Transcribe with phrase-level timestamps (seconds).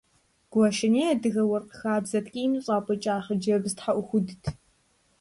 [0.51, 4.43] Гуащэней адыгэ уэркъ хабзэ ткӀийм щӀапӀыкӀа хъыджэбз тхьэӀухудт.